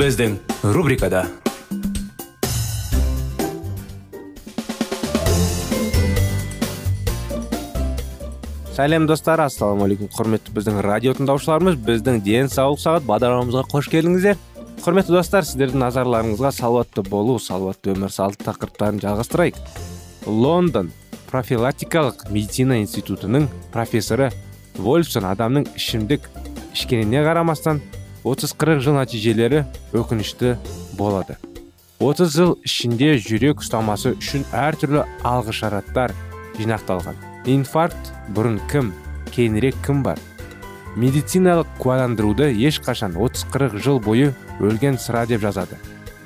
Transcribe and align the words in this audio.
Біздің 0.00 0.38
рубрикада 0.72 1.26
сәлем 8.72 9.04
достар 9.10 9.42
ассалаумағалейкум 9.44 10.08
құрметті 10.14 10.54
біздің 10.56 10.80
радио 10.86 11.12
тыңдаушыларымыз 11.18 11.76
біздің 11.84 12.22
денсаулық 12.24 12.80
сағат 12.80 13.08
бағдарламамызға 13.10 13.66
қош 13.74 13.90
келдіңіздер 13.92 14.40
құрметті 14.86 15.18
достар 15.18 15.44
сіздердің 15.44 15.84
назарларыңызға 15.84 16.54
салауатты 16.62 17.04
болу 17.10 17.36
салауатты 17.36 17.92
өмір 17.92 18.16
салты 18.16 18.48
тақырыптарын 18.48 19.04
жалғастырайық 19.04 19.60
лондон 20.32 20.94
профилактикалық 21.28 22.30
медицина 22.32 22.80
институтының 22.80 23.50
профессоры 23.76 24.32
вольфсон 24.80 25.28
адамның 25.28 25.68
ішімдік 25.76 26.32
ішкеніне 26.72 27.26
қарамастан 27.28 27.84
30-40 28.24 28.82
жыл 28.84 28.96
нәтижелері 28.98 29.64
өкінішті 29.96 30.56
болады. 30.98 31.38
30 32.00 32.32
жыл 32.32 32.52
ішінде 32.64 33.14
жүрек 33.20 33.62
ұстамасы 33.64 34.14
үшін 34.16 34.44
әртүрлі 34.56 35.06
алғышараттар 35.24 36.14
жинақталған. 36.58 37.16
Инфаркт 37.48 38.12
бұрын 38.36 38.58
кім 38.72 38.92
кейінірек 39.32 39.76
кім 39.86 40.02
бар? 40.04 40.20
Медициналық 41.00 41.68
куәландыруды 41.78 42.50
ешқашан 42.56 43.14
30-40 43.14 43.78
жыл 43.80 44.00
бойы 44.04 44.34
өлген 44.60 44.98
сыра 44.98 45.24
деп 45.28 45.44
жазады. 45.44 45.78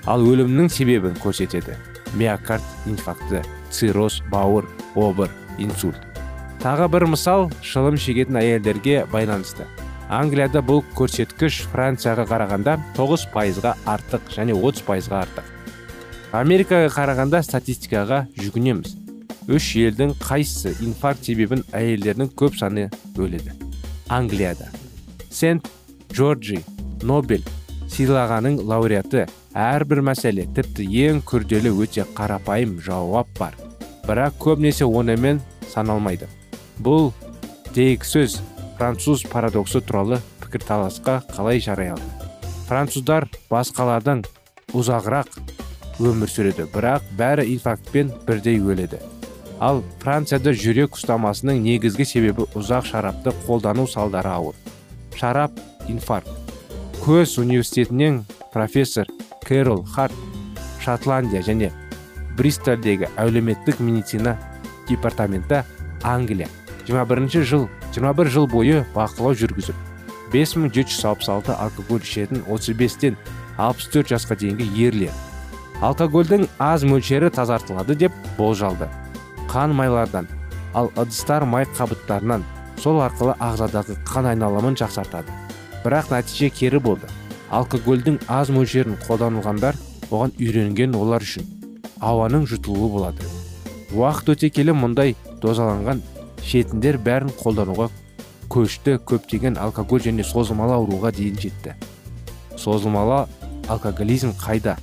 Ал 0.06 0.24
өлімнің 0.24 0.70
себебін 0.72 1.14
көрсетеді. 1.22 1.76
Миокард 2.14 2.64
инфаркті 2.86 3.44
цирроз 3.70 4.22
бауыр 4.30 4.66
обыр 4.94 5.30
инсульт. 5.58 6.00
Тағы 6.62 6.88
бір 6.88 7.10
мысал 7.12 7.50
шылым 7.62 7.98
шегетін 8.00 8.38
әйелдерге 8.40 9.04
байланысты. 9.12 9.66
Англияда 10.12 10.60
бұл 10.64 10.83
көрсеткіш 10.98 11.62
францияға 11.72 12.27
қарағанда 12.30 12.77
9 12.97 13.27
пайызға 13.34 13.74
артық 13.88 14.30
және 14.34 14.56
30 14.56 14.84
пайызға 14.88 15.24
артық. 15.24 15.50
Америкаға 16.34 16.89
қарағанда 16.95 17.42
статистикаға 17.46 18.24
жүгінеміз. 18.40 18.96
Үш 19.48 19.74
елдің 19.77 20.17
қайсысы 20.23 20.73
инфаркт 20.84 21.28
себебін 21.28 21.64
әйелдердің 21.77 22.33
көп 22.36 22.56
саны 22.58 22.89
өледі 23.17 23.52
англияда. 24.08 24.68
Сент 25.30 25.68
джорджи 26.12 26.61
нобель 27.02 27.45
сыйлағаның 27.90 28.61
лауреаты 28.67 29.27
әрбір 29.55 30.02
мәселе 30.08 30.46
тіпті 30.55 30.86
ең 31.07 31.20
күрделі 31.27 31.73
өте 31.84 32.07
қарапайым 32.17 32.78
жауап 32.83 33.28
бар. 33.39 33.55
Бірақ 34.07 34.39
көбінесе 34.40 34.84
онымен 34.84 35.40
саналмайды. 35.73 36.28
Бұл 36.83 37.12
сөз. 37.74 38.40
Француз 38.79 39.24
парадоксы 39.30 39.80
туралы 39.80 40.20
пікірталасқа 40.45 41.23
қалай 41.35 41.61
жарай 41.62 41.95
алды 41.95 42.30
француздар 42.68 43.29
басқалардан 43.51 44.24
ұзағырақ 44.74 45.36
өмір 46.02 46.30
сүреді 46.30 46.67
бірақ 46.73 47.05
бәрі 47.18 47.45
инфарктпен 47.55 48.11
бірдей 48.27 48.58
өледі. 48.58 48.98
Ал 49.63 49.83
францияда 50.02 50.55
жүрек 50.57 50.96
ұстамасының 50.98 51.61
негізгі 51.63 52.07
себебі 52.08 52.48
ұзақ 52.58 52.89
шарапты 52.89 53.34
қолдану 53.45 53.86
салдары 53.86 54.33
ауыр. 54.33 54.57
Шарап 55.14 55.55
инфаркт. 55.89 56.30
Көз 57.05 57.39
университетінен 57.40 58.24
профессор 58.52 59.07
кэрол 59.45 59.84
харт 59.84 60.17
шотландия 60.83 61.45
және 61.45 61.70
бристольдегі 62.39 63.13
әлеуметтік 63.20 63.79
медицина 63.79 64.39
департаменті 64.89 65.63
англия 66.02 66.48
21 66.89 67.45
жыл 67.45 67.68
21 67.94 68.30
жыл 68.34 68.48
бойы 68.50 68.82
бақылау 68.94 69.36
жүргізіп 69.38 69.77
5766 70.34 71.55
алкоголь 71.55 72.02
ішетін 72.02 72.42
35-тен 72.48 73.16
64 73.58 74.10
жасқа 74.10 74.34
дейінгі 74.40 74.66
ерлер. 74.82 75.12
Алкогольдің 75.84 76.48
аз 76.58 76.83
мөлшері 76.86 77.30
тазартылады 77.30 77.94
деп 77.94 78.12
болжалды. 78.38 78.88
Қан 79.50 79.74
майлардан 79.78 80.27
ал 80.74 80.90
ыдыстар 80.96 81.44
май 81.46 81.66
қабыттарынан 81.77 82.42
сол 82.83 82.98
арқылы 83.04 83.36
ағзадағы 83.38 83.98
қан 84.08 84.33
айналымын 84.33 84.78
жақсартады. 84.80 85.30
Бірақ 85.84 86.10
нәтиже 86.10 86.50
кері 86.50 86.80
болды. 86.83 87.10
Алкогольдің 87.54 88.18
аз 88.27 88.50
мөлшерін 88.50 88.98
қолданылғандар 89.06 89.78
оған 90.10 90.34
үйренген 90.40 90.96
олар 90.98 91.22
үшін 91.22 91.46
ауаның 92.00 92.48
жұтылуы 92.50 92.90
болады. 92.90 93.30
Уақыт 93.94 94.34
өте 94.34 94.50
келе 94.50 94.74
мұндай 94.74 95.14
дозаланған 95.42 96.02
шетіндер 96.44 96.98
бәрін 97.02 97.32
қолдануға 97.40 97.88
көшті. 98.52 98.98
Көптеген 99.08 99.58
алкоголь 99.58 100.05
және 100.05 100.24
созылмалы 100.27 100.77
ауруға 100.77 101.12
дейін 101.16 101.40
жетті. 101.40 101.74
Созылмалы 102.56 103.24
алкоголизм 103.68 104.34
қайда? 104.38 104.77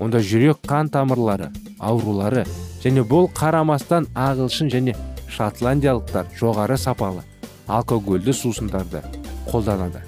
Онда 0.00 0.22
жүрек 0.22 0.62
қан 0.66 0.90
тамырлары 0.94 1.50
аурулары 1.78 2.44
және 2.82 3.02
бұл 3.02 3.26
қарамастан 3.34 4.06
ағылшын 4.14 4.70
және 4.70 4.94
шотландиялықтар 5.28 6.30
жоғары 6.38 6.78
сапалы 6.78 7.24
алкогольді 7.66 8.32
сусындарды 8.32 9.02
қолданады. 9.50 10.04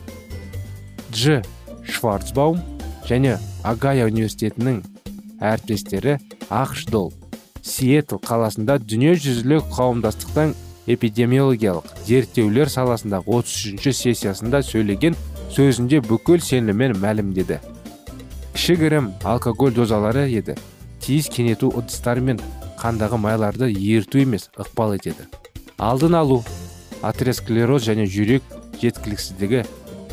Дж. 1.11 1.43
Шварцбаум 1.91 2.61
және 3.09 3.39
агая 3.67 4.07
университетінің 4.07 4.83
әріптестері 5.43 6.19
ақш 6.55 6.87
дол 6.93 7.11
сиэтл 7.67 8.21
қаласында 8.23 8.79
дүниежүзілік 8.85 9.67
қауымдастықтың 9.75 10.55
эпидемиологиялық 10.87 11.91
зерттеулер 12.07 12.71
саласындағы 12.73 13.41
33 13.41 13.97
сессиясында 13.97 14.63
сөйлеген 14.65 15.17
сөзінде 15.53 16.01
бүкіл 16.07 16.41
сеніммен 16.45 16.97
мәлімдеді. 17.01 17.61
Кішігірім 18.55 19.13
алкоголь 19.25 19.75
дозалары 19.75 20.29
еді. 20.31 20.57
Тиіс 21.01 21.29
кенету 21.33 21.71
ыдыстар 21.75 22.21
мен 22.21 22.41
қандағы 22.81 23.19
майларды 23.21 23.71
ерту 23.71 24.21
емес 24.21 24.49
ықпал 24.57 24.95
етеді. 24.97 25.27
Алдын 25.79 26.17
алу 26.19 26.43
атеросклероз 27.03 27.87
және 27.89 28.07
жүрек 28.07 28.45
жеткіліксіздігі 28.81 29.65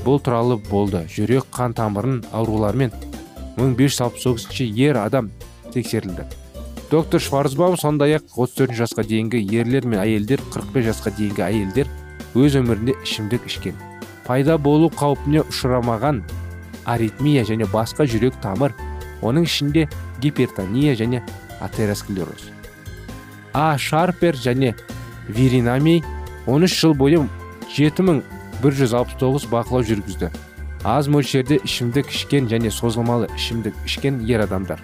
бұл 0.06 0.22
туралы 0.24 0.58
болды. 0.70 1.04
Жүрек 1.12 1.50
қан 1.52 1.76
тамырын 1.76 2.24
аурулармен 2.32 2.94
1569 3.58 4.72
ер 4.78 5.02
адам 5.04 5.32
тексерілді. 5.74 6.28
Доктор 6.92 7.20
шварцбаум 7.20 7.76
сондай 7.78 8.16
ақ 8.16 8.24
34 8.32 8.72
жасқа 8.80 9.04
дейінгі 9.04 9.42
ерлер 9.60 9.84
мен 9.84 10.00
әйелдер 10.00 10.40
45 10.54 10.86
жасқа 10.88 11.12
дейінгі 11.18 11.44
әйелдер 11.44 11.90
өз 12.32 12.56
өмірінде 12.62 12.94
ішімдік 13.04 13.44
ішкен. 13.50 13.76
Пайда 14.24 14.56
болу 14.58 14.88
қаупіне 14.88 15.44
ұшырамаған 15.44 16.22
аритмия 16.88 17.44
және 17.44 17.68
басқа 17.68 18.08
жүрек 18.08 18.38
тамыр 18.40 18.72
оның 19.20 19.44
ішінде 19.50 19.90
гипертония 20.24 20.96
және 20.96 21.24
атеросклероз. 21.60 22.48
А 23.54 23.78
шарпер 23.78 24.36
және 24.40 24.76
виринами 25.28 26.04
13 26.46 26.72
жыл 26.72 26.94
бойы 26.96 27.28
7169 27.76 29.50
бақылау 29.52 29.84
жүргізді. 29.84 30.32
Аз 30.86 31.12
мөлшерде 31.12 31.60
ішімдік 31.68 32.08
ішкен 32.08 32.48
және 32.48 32.72
созылмалы 32.72 33.28
ішімдік 33.36 33.76
ішкен 33.84 34.24
ер 34.30 34.46
адамдар. 34.48 34.80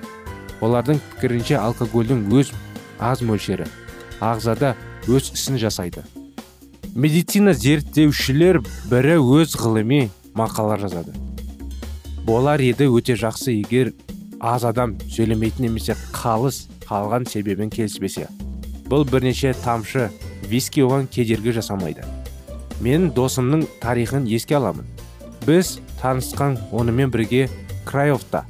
Олардың 0.64 1.00
пікірінше 1.14 1.60
алкогольдің 1.60 2.28
өз 2.34 2.54
аз 3.04 3.22
мөлшері 3.26 3.68
ағзада 4.24 4.74
өз 5.12 5.34
ісін 5.36 5.60
жасайды. 5.60 6.04
Медицина 6.96 7.54
зерттеушілер 7.58 8.62
бірі 8.92 9.18
өз 9.20 9.58
ғылыми 9.60 10.08
мақалалар 10.38 10.86
жазады. 10.86 11.14
Болар 12.24 12.62
еді 12.64 12.88
өте 12.88 13.18
жақсы 13.20 13.58
егер 13.58 13.92
аз 14.40 14.64
адам 14.64 14.96
сөйлемейтін 15.12 15.68
немесе 15.68 15.98
қалыс 16.14 16.68
қалған 16.88 17.28
себебін 17.28 17.72
келіспесе. 17.74 18.30
Бұл 18.88 19.08
бірнеше 19.10 19.54
тамшы 19.64 20.10
виски 20.48 20.84
оған 20.86 21.10
кедергі 21.12 21.56
жасамайды. 21.58 22.06
Мен 22.80 23.10
досымның 23.16 23.66
тарихын 23.82 24.28
еске 24.28 24.60
аламын. 24.60 24.86
Біз 25.48 25.80
танысқан 26.02 26.60
онымен 26.72 27.12
бірге 27.12 27.50
краевта 27.86 28.46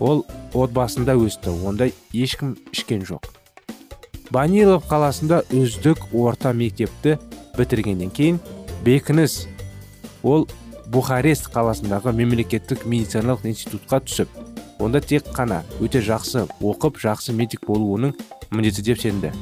ол 0.00 0.24
отбасында 0.54 1.16
өсті 1.18 1.52
онда 1.66 1.90
ешкім 2.14 2.54
ішкен 2.72 3.02
жоқ. 3.04 3.26
Банилов 4.30 4.86
қаласында 4.88 5.42
үздік 5.52 6.00
орта 6.14 6.52
мектепті 6.52 7.18
бітіргеннен 7.58 8.10
кейін 8.10 8.40
бекініс. 8.84 9.46
Ол 10.22 10.48
бухарест 10.86 11.50
қаласындағы 11.52 12.14
мемлекеттік 12.16 12.86
медициналық 12.86 13.44
институтқа 13.50 14.00
түсіп 14.06 14.28
онда 14.78 15.00
тек 15.00 15.28
қана 15.36 15.62
өте 15.80 16.00
жақсы 16.04 16.46
оқып 16.60 16.98
жақсы 17.02 17.34
медик 17.36 17.66
болу 17.66 17.94
оның 17.98 18.14
міндеті 18.50 18.82
деп 18.88 19.00
сенді. 19.02 19.32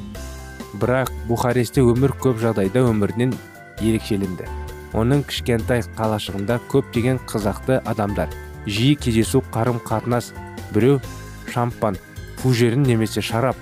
Бірақ 0.81 1.11
бухарестте 1.29 1.81
өмір 1.85 2.15
көп 2.19 2.39
жағдайда 2.41 2.83
өмірінен 2.89 3.33
ерекшеленді. 3.81 4.47
Оның 4.93 5.23
кішкентай 5.29 5.83
қалашығында 5.97 6.59
көптеген 6.71 7.19
қызақты 7.29 7.79
адамдар 7.89 8.33
жиі 8.65 8.95
кездесу 8.95 9.41
қарым 9.53 9.79
қатынас 9.83 10.31
біреу 10.73 10.99
шампан 11.53 11.97
фужерін 12.41 12.83
немесе 12.83 13.21
шарап 13.21 13.57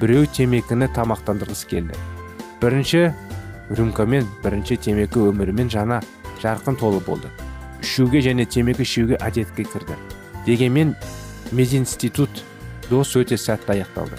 біреу 0.00 0.26
темекіні 0.26 0.88
тамақтандырғысы 0.96 1.68
келді. 1.68 1.96
Бірінші 2.60 3.12
рюмкамен 3.76 4.28
бірінші 4.44 4.76
темекі 4.80 5.26
өмірімен 5.28 5.68
жаңа 5.72 6.00
жарқын 6.42 6.78
толы 6.80 7.02
болды. 7.04 7.28
Ішуге 7.82 8.22
және 8.24 8.46
темекі 8.46 8.84
шеуге 8.84 9.20
әдетке 9.20 9.64
кірді. 9.68 9.96
Дегенмен 10.46 10.94
мединститут 11.52 12.44
дос 12.88 13.12
өте 13.16 13.36
сәтті 13.36 13.76
аяқталды. 13.76 14.16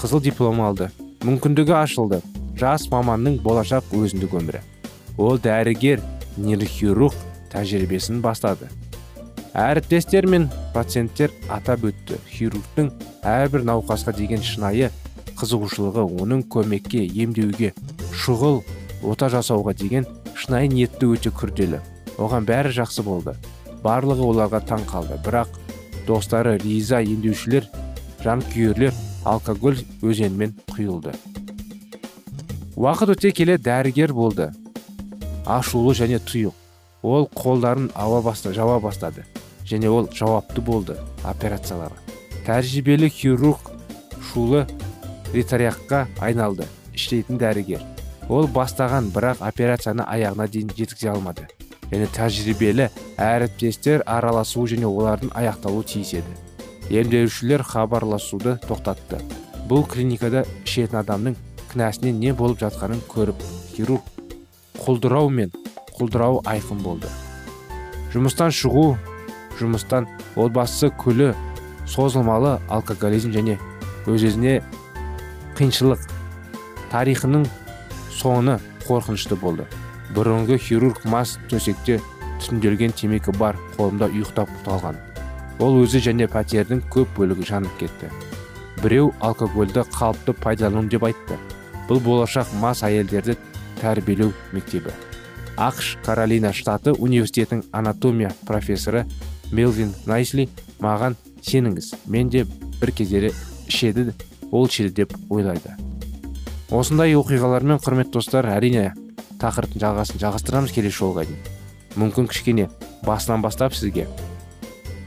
Қызыл 0.00 0.22
диплом 0.22 0.62
алды 0.64 0.90
мүмкіндігі 1.22 1.76
ашылды 1.78 2.22
жас 2.58 2.88
маманның 2.90 3.38
болашақ 3.42 3.94
өзіндік 3.94 4.34
өмірі. 4.40 4.62
Ол 5.18 5.38
дәрігер 5.38 6.02
нейрохирург 6.36 7.14
тәжірибесін 7.52 8.22
бастады. 8.24 8.70
Әріптестер 9.58 10.26
мен 10.30 10.48
пациенттер 10.72 11.32
атап 11.52 11.84
өтті. 11.88 12.18
Хирургтың 12.32 12.90
әрбір 13.26 13.66
науқасқа 13.68 14.14
деген 14.16 14.40
шынайы 14.44 14.90
қызығушылығы 15.36 16.04
оның 16.22 16.44
көмекке 16.52 17.02
емдеуге 17.04 17.72
шұғыл 18.24 18.62
ота 19.02 19.28
жасауға 19.32 19.74
деген 19.76 20.06
шынайы 20.38 20.70
ниетті 20.72 21.10
өте 21.12 21.32
күрделі. 21.34 21.82
Оған 22.16 22.46
бәрі 22.48 22.72
жақсы 22.76 23.04
болды. 23.04 23.34
Барлығы 23.82 24.24
оларға 24.30 24.62
таң 24.68 24.86
қалды. 24.88 25.18
Бірақ 25.24 25.58
достары 26.06 26.56
риза 26.62 27.02
емдеушілер 27.02 27.68
жанкүйерлер 28.22 28.94
алкоголь 29.24 29.82
өзенімен 30.02 30.54
құйылды. 30.72 31.12
Уақыт 32.76 33.16
өте 33.16 33.32
келе 33.36 33.58
дәрігер 33.58 34.14
болды. 34.16 34.48
Ашулы 35.46 35.94
және 35.98 36.22
тұйық. 36.22 36.54
Ол 37.02 37.28
қолдарын 37.34 37.90
ауа 37.98 38.22
баста, 38.22 38.52
жауа 38.54 38.78
бастады. 38.80 39.26
Және 39.72 39.88
ол 39.88 40.08
жауапты 40.12 40.60
болды 40.60 40.98
операцияларға. 41.24 41.96
Тәжірибелі 42.46 43.08
хирург 43.08 43.70
шулы 44.32 44.66
ретаряққа 45.32 46.04
айналды 46.20 46.66
іштейтін 46.92 47.40
дәрігер. 47.40 47.82
Ол 48.28 48.48
бастаған 48.52 49.10
бірақ 49.14 49.42
операцияны 49.44 50.04
аяғына 50.04 50.48
дейін 50.48 50.72
жеткізе 50.76 51.12
алмады. 51.12 51.46
Және 51.92 52.08
тәжірибелі 52.16 52.88
әріптестер 53.20 54.04
араласуы 54.08 54.68
және 54.74 54.88
олардың 54.88 55.32
аяқталуы 55.36 55.84
тиіс 55.88 56.14
еді. 56.20 56.36
Емделушілер 56.90 57.64
хабарласуды 57.64 58.58
тоқтатты. 58.66 59.20
Бұл 59.68 59.86
клиникада 59.88 60.44
ішетін 60.64 61.00
адамның 61.02 61.36
кінәсіне 61.72 62.12
не 62.12 62.32
болып 62.36 62.60
жатқанын 62.64 63.00
көріп 63.12 63.44
хирург 63.76 64.08
құлдырау 64.82 65.30
мен 65.30 65.52
құлдырау 65.96 66.42
айқын 66.48 66.82
болды. 66.82 67.08
Жұмыстан 68.12 68.52
шығу 68.52 68.96
жұмыстан 69.60 70.08
отбасы 70.36 70.90
күлі 71.02 71.32
созылмалы 71.88 72.58
алкоголизм 72.72 73.32
және 73.34 73.58
өз 74.06 74.26
өзіне 74.30 74.58
қиыншылық 75.58 76.08
тарихының 76.92 77.46
соңы 78.16 78.58
қорқынышты 78.86 79.38
болды. 79.38 79.68
Бұрынғы 80.16 80.58
хирург 80.60 81.04
мас 81.08 81.38
төсекте 81.48 82.00
түтінделген 82.42 82.92
темекі 82.96 83.32
бар 83.38 83.56
қолында 83.78 84.10
ұйықтап 84.12 84.50
қалған 84.66 84.98
ол 85.62 85.78
өзі 85.82 86.00
және 86.02 86.26
пәтердің 86.30 86.82
көп 86.92 87.10
бөлігі 87.16 87.46
жанып 87.52 87.78
кетті. 87.78 88.10
Біреу 88.82 89.12
алкогольді 89.20 89.84
қалыпты 89.94 90.34
пайдалану 90.34 90.88
деп 90.90 91.04
айтты. 91.06 91.38
Бұл 91.88 92.00
болашақ 92.02 92.50
мас 92.58 92.82
әйелдерді 92.82 93.36
тәрбиелеу 93.80 94.32
мектебі. 94.52 94.90
Ақш 95.56 95.96
каролина 96.02 96.52
штаты 96.56 96.94
университетінің 96.96 97.66
анатомия 97.72 98.32
профессоры 98.46 99.04
мелвин 99.52 99.94
найсли 100.06 100.48
маған 100.80 101.16
сеніңіз. 101.44 101.92
Мен 102.06 102.28
де 102.32 102.44
бір 102.80 102.92
кездері 102.92 103.32
ішеді 103.68 104.12
ол 104.50 104.66
ішеді 104.66 105.02
деп 105.02 105.14
ойлайды. 105.30 105.76
Осындай 106.72 107.14
оқиғалармен 107.18 107.80
құрметті 107.84 108.16
достар 108.16 108.48
әрине 108.48 108.92
тақырыптың 109.42 109.82
жалғасын 109.82 110.22
жалғастырамыз 110.22 110.72
келесі 110.72 110.98
жолға 111.02 111.26
дейін. 111.28 111.38
Мүмкін 112.00 112.30
кішкене 112.32 112.70
басынан 113.04 113.44
бастап 113.44 113.76
сізге 113.76 114.08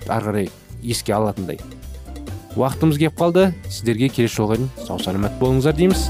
ары 0.07 0.29
қарай 0.29 0.49
еске 0.83 1.15
алатындай. 1.17 1.59
Уақытымыз 2.55 3.01
кеп 3.01 3.17
қалды. 3.19 3.49
Сіздерге 3.67 4.09
келесі 4.13 4.37
жолға 4.37 4.61
дейін 4.61 4.73
сау 4.85 5.01
саламат 5.01 5.39
болыңыздар 5.41 5.75
дейміз. 5.75 6.09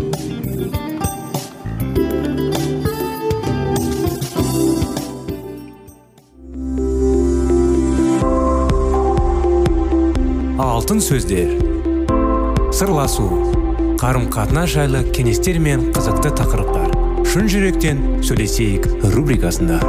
Алтын 10.91 11.05
сөздер. 11.07 11.51
Сырласу 12.75 13.23
қарым 14.01 14.25
қатынас 14.27 14.73
жайлы 14.73 15.05
кеңестер 15.15 15.55
мен 15.63 15.85
қызықты 15.95 16.33
тақырыптар. 16.35 16.91
Шын 17.31 17.47
жүректен 17.47 18.01
сөйлесейік 18.27 18.89
рубрикасында. 19.13 19.79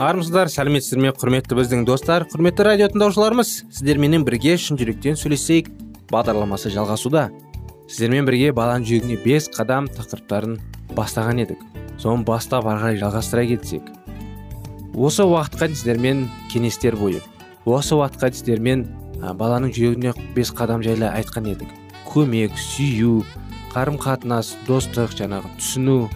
Армысыздар 0.00 0.48
сәлеметсіздер 0.48 1.04
ме? 1.04 1.12
Құрметті 1.12 1.60
біздің 1.60 1.84
достар 1.84 2.24
құрметті 2.24 2.70
радио 2.72 2.88
тыңдаушыларымыз. 2.88 3.54
Сіздерменен 3.68 4.24
бірге 4.24 4.56
шын 4.56 4.80
жүректен 4.80 5.20
сөйлесейік 5.20 5.68
бағдарламасы 6.08 6.72
жалғасуда. 6.72 7.28
Сіздермен 7.92 8.24
бірге 8.24 8.54
баланың 8.56 8.86
жүрегіне 8.88 9.18
бес 9.20 9.50
қадам 9.52 9.84
тақырыптарын 9.92 10.54
бастаған 10.96 11.42
едік. 11.42 11.60
Соны 12.00 12.24
бастап 12.24 12.64
ары 12.64 12.80
қарай 12.80 12.96
жалғастыра 13.02 13.44
кетсек 13.50 13.90
осы 14.96 15.26
уақытқа 15.28 15.66
дейін 15.66 15.76
сіздермен 15.76 16.22
кеңестер 16.52 16.96
бойы 16.96 17.20
осы 17.68 17.92
уақытқа 17.98 18.30
дейін 18.30 18.38
сіздермен 18.38 18.84
баланың 19.36 19.74
жүрегіне 19.76 20.14
бес 20.32 20.52
қадам 20.56 20.80
жайлы 20.84 21.10
айтқан 21.10 21.50
едік. 21.52 21.68
Көмек 22.08 22.56
сүю 22.56 23.26
қарым 23.74 23.98
қатынас 24.00 24.54
достық 24.66 25.12
жаңағы 25.18 25.52
түсіну 25.58 26.08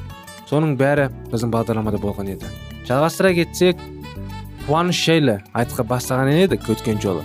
соның 0.49 0.79
бәрі 0.81 1.11
біздің 1.29 1.53
бағдарламада 1.53 2.01
болған 2.01 2.33
еді. 2.35 2.49
Жалғастыра 2.89 3.35
кетсек 3.37 3.81
қуаныш 4.65 5.03
жайлы 5.11 5.43
айтқа 5.53 5.85
бастаған 5.85 6.33
едік 6.33 6.69
өткен 6.73 7.01
жолы. 7.05 7.25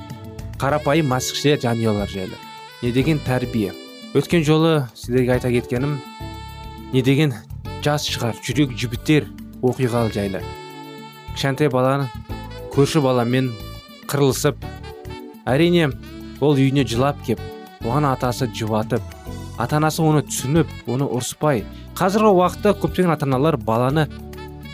Қарапайым 0.59 1.07
мәсіхше 1.11 1.55
жанұялар 1.63 2.11
жайлы. 2.11 2.35
Не 2.81 2.91
деген 2.91 3.19
тәрбие 3.23 3.71
өткен 4.11 4.43
жолы 4.43 4.71
сіздерге 4.91 5.37
айта 5.37 5.49
кеткенім 5.53 5.93
не 6.91 7.01
деген 7.01 7.31
жас 7.85 8.03
шығар 8.11 8.35
жүрек 8.43 8.73
жібітер 8.75 9.27
оқиға 9.63 10.09
жайлы. 10.11 10.41
Кішкентай 11.31 11.69
баланы 11.71 12.09
көрші 12.73 12.99
баламен 13.05 13.53
қырылысып 14.11 14.59
әрине 15.47 15.87
ол 16.43 16.59
үйіне 16.59 16.83
жылап 16.83 17.21
кеп 17.23 17.39
оған 17.85 18.09
атасы 18.09 18.49
жұбатып 18.51 19.15
ата 19.57 19.79
анасы 19.79 20.03
оны 20.03 20.25
түсініп 20.27 20.91
оны 20.91 21.07
ұрыспай 21.07 21.63
қазіргі 21.95 22.33
уақытта 22.35 22.75
көптеген 22.83 23.15
ата 23.15 23.29
аналар 23.29 23.55
баланы 23.55 24.09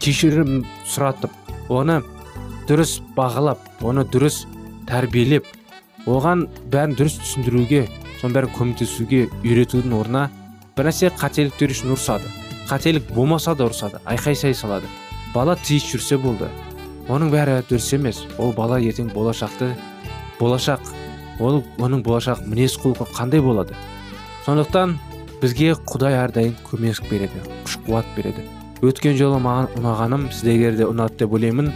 кешірім 0.01 0.63
сұратып 0.89 1.69
оны 1.69 2.01
дұрыс 2.65 2.97
бағалап 3.13 3.85
оны 3.85 4.07
дұрыс 4.09 4.47
тәрбиелеп 4.89 5.45
оған 6.09 6.47
бәрін 6.73 6.97
дұрыс 6.97 7.21
түсіндіруге 7.21 7.85
соның 8.21 8.35
бәрін 8.35 8.53
көмектесуге 8.57 9.25
үйретудің 9.43 9.95
орнына 9.97 10.27
бір 10.77 10.89
нәрсе 10.89 11.11
қателіктер 11.17 11.73
үшін 11.73 11.93
ұрсады. 11.95 12.29
Қателік 12.69 13.11
болмаса 13.15 13.55
да 13.55 13.67
ұрсады 13.69 14.01
айқай 14.05 14.35
сай 14.35 14.55
салады. 14.57 14.89
Бала 15.33 15.55
тиіс 15.55 15.85
жүрсе 15.91 16.17
болды. 16.21 16.49
Оның 17.07 17.31
бәрі 17.31 17.61
дұрыс 17.69 17.93
емес. 17.95 18.23
Ол 18.37 18.53
бала 18.53 18.79
ертең 18.81 19.13
болашақты 19.13 19.71
болашақ. 20.39 20.81
Ол 21.39 21.63
оның 21.77 22.03
болашақ 22.03 22.43
мінез 22.47 22.75
құлқы 22.81 23.07
қандай 23.13 23.41
болады? 23.41 23.77
Сондықтан 24.45 24.97
бізге 25.41 25.75
құдай 25.87 26.17
әрдайым 26.25 26.55
көмек 26.67 27.03
береді 27.09 27.43
күш 27.63 27.77
қуат 27.87 28.09
береді. 28.17 28.43
Өткен 28.81 29.17
жолы 29.17 29.39
маған 29.41 29.71
ұнағаным 29.79 30.29
сіздерге 30.33 30.75
де 30.81 30.89
ұнады 30.89 31.21
деп 31.21 31.33
ойлаймын. 31.37 31.71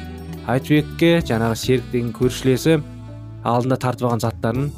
Айтбекке 0.49 1.19
жаңағы 1.21 1.57
серік 1.57 1.91
деген 1.93 2.13
көршілесі 2.17 2.79
алдында 3.43 3.77
тартып 3.77 4.09
алған 4.09 4.25
заттарын 4.25 4.71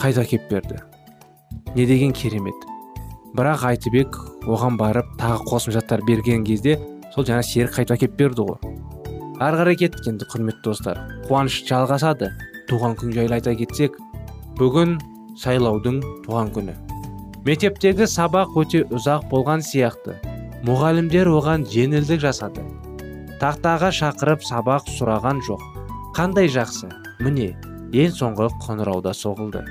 қайта 0.00 0.24
әкеп 0.24 0.48
берді. 0.50 0.80
Не 1.74 1.86
деген 1.86 2.12
керемет. 2.12 2.66
Бірақ 3.36 3.64
айтбек 3.68 4.16
оған 4.42 4.76
барып 4.78 5.06
тағы 5.20 5.44
қосымшаттар 5.46 6.02
берген 6.06 6.44
кезде 6.44 6.78
сол 7.14 7.24
жаңа 7.24 7.44
серік 7.46 7.76
қайта 7.76 7.94
әкеп 7.94 8.16
берді 8.18 8.46
ғой. 8.48 8.58
Ары 9.40 9.60
қарай 9.60 9.78
кеттік 9.78 10.08
енді 10.10 10.26
құрметті 10.32 10.64
достар. 10.66 10.98
Қуаныш 11.28 11.62
жалғасады. 11.68 12.32
Туған 12.68 12.96
күн 12.98 13.14
жайлы 13.14 13.38
айта 13.38 13.54
кетсек 13.54 13.96
бүгін 14.58 14.98
сайлаудың 15.38 16.02
туған 16.26 16.50
күні. 16.56 16.74
Мектептегі 17.46 18.04
сабақ 18.10 18.58
өте 18.60 18.82
ұзақ 18.92 19.30
болған 19.30 19.62
сияқты. 19.64 20.18
Мұғалімдер 20.66 21.30
оған 21.32 21.64
жеңілдік 21.70 22.20
жасады. 22.20 22.66
Тақтаға 23.40 23.88
шақырып 23.96 24.42
сабақ 24.44 24.90
сұраған 24.98 25.40
жоқ. 25.46 25.62
Қандай 26.18 26.50
жақсы. 26.52 26.90
Міне 27.24 27.54
ең 27.96 28.12
соңғы 28.18 28.50
қоңырауда 28.66 29.14
соғылды. 29.16 29.62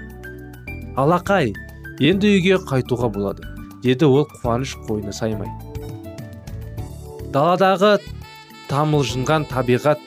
Алақай 0.98 1.54
енді 2.00 2.30
үйге 2.38 2.62
қайтуға 2.64 3.10
болады 3.12 3.44
деді 3.84 4.08
ол 4.08 4.26
қуаныш 4.30 4.78
қойны 4.88 5.12
саймай. 5.16 5.50
Даладағы 7.34 7.98
тамылжынған 8.70 9.50
табиғат 9.52 10.00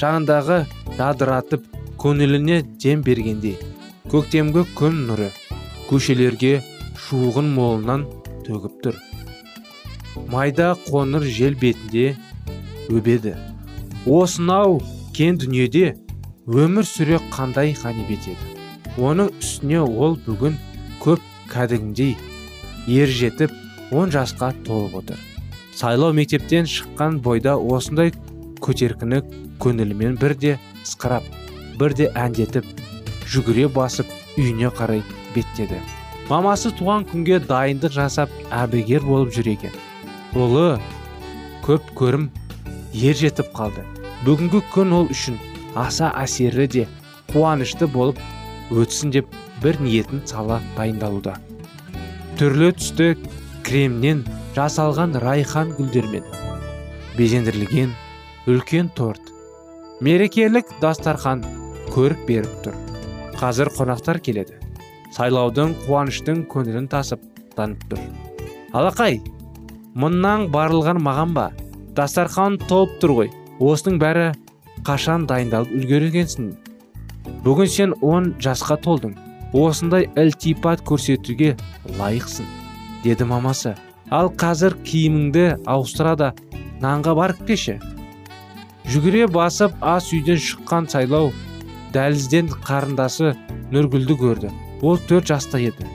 жанындағы 0.00 0.64
жадыратып 0.96 1.66
көңіліне 2.00 2.62
дем 2.80 3.04
бергендей 3.04 3.58
көктемгі 4.12 4.64
күн 4.78 5.04
нұры 5.10 5.30
көшелерге 5.90 6.58
шуғын 7.04 7.52
молынан 7.54 8.08
төгіп 8.46 8.80
тұр. 8.84 8.98
Майда 10.32 10.72
қоңыр 10.88 11.28
жел 11.28 11.56
бетінде 11.60 12.14
өбеді. 12.88 13.36
Осынау 14.06 14.80
кен 15.16 15.36
дүниеде 15.40 15.94
өмір 16.48 16.88
сүре 16.88 17.20
қандай 17.32 17.76
ғанибет 17.76 18.28
еді? 18.32 18.52
Оның 18.96 19.32
үстіне 19.40 19.80
ол 19.84 20.16
бүгін 20.26 20.56
кәдімгідей 21.52 22.16
ер 22.90 23.08
жетіп 23.08 23.52
он 23.92 24.12
жасқа 24.14 24.52
толып 24.66 24.98
отыр. 25.02 25.18
Сайлау 25.74 26.12
мектептен 26.16 26.68
шыққан 26.70 27.18
бойда 27.24 27.56
осындай 27.58 28.12
көтеркіні 28.64 29.20
көңілімен 29.62 30.18
бірде 30.20 30.56
ысқырап 30.84 31.26
бірде 31.80 32.10
әндетіп 32.14 32.68
жүгіре 33.30 33.68
басып 33.74 34.10
үйіне 34.38 34.70
қарай 34.78 35.02
беттеді. 35.34 35.80
Мамасы 36.30 36.70
туған 36.78 37.04
күнге 37.10 37.40
дайындық 37.44 37.92
жасап 37.92 38.30
әбігер 38.54 39.04
болып 39.04 39.34
жүр 39.34 39.50
екен. 39.52 39.74
Ұлы 40.32 40.78
көп 41.66 41.90
көрім 41.98 42.30
ер 42.94 43.18
жетіп 43.18 43.50
қалды. 43.56 43.84
Бүгінгі 44.24 44.62
күн 44.72 44.94
ол 44.96 45.10
үшін 45.12 45.36
аса 45.76 46.08
әсерлі 46.16 46.68
де 46.70 46.86
қуанышты 47.32 47.90
болып 47.90 48.20
өтсін 48.72 49.12
деп 49.12 49.28
бір 49.64 49.80
ниетін 49.80 50.20
сала 50.28 50.60
дайындалуда. 50.76 51.38
Түрлі 52.36 52.70
түсті 52.76 53.14
кремнен 53.64 54.24
жасалған 54.56 55.16
райхан 55.24 55.72
гүлдермен. 55.78 56.24
Безендірілген 57.16 57.94
үлкен 58.50 58.90
торт. 58.94 59.32
Мерекелік 60.04 60.68
дастархан 60.82 61.44
көрік 61.94 62.26
беріп 62.28 62.58
тұр. 62.66 62.76
Қазір 63.40 63.70
қонақтар 63.72 64.20
келеді. 64.20 64.58
Сайлаудың 65.14 65.72
қуаныштың 65.86 66.44
көңілін 66.50 66.90
тасып 66.92 67.22
танып 67.56 67.86
тұр. 67.88 68.02
Алақай 68.74 69.20
мұннан 69.94 70.48
барылған 70.52 71.00
маған 71.00 71.34
ба? 71.38 71.48
Дастархан 71.96 72.58
толып 72.68 72.98
тұр 73.00 73.16
ғой. 73.20 73.32
Осының 73.62 74.00
бәрі 74.02 74.32
қашан 74.84 75.28
дайындалып 75.30 75.70
үлгергенсің 75.78 76.50
бүгін 77.46 77.70
сен 77.70 77.94
он 78.02 78.34
жасқа 78.42 78.76
толдың. 78.82 79.14
Осындай 79.54 80.08
ілтипат 80.18 80.82
көрсетуге 80.82 81.54
лайықсың 81.98 82.46
деді 83.04 83.26
мамасы. 83.30 83.74
Ал 84.10 84.28
қазір 84.28 84.76
киіміңді 84.84 85.44
ауыстыра 85.70 86.14
да 86.18 86.32
нанға 86.82 87.14
барып 87.16 87.46
кеші 87.48 87.78
жүгіре 88.90 89.26
басып 89.32 89.76
ас 89.80 90.10
үйден 90.12 90.40
шыққан 90.44 90.88
сайлау 90.92 91.30
дәлізден 91.94 92.50
қарындасы 92.66 93.32
нұргүлді 93.72 94.16
көрді. 94.20 94.50
Ол 94.84 94.98
төрт 95.08 95.30
жаста 95.30 95.60
еді. 95.62 95.86